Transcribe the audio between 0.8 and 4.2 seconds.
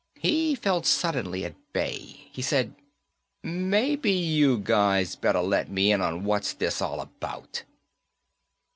suddenly at bay. He said, "Maybe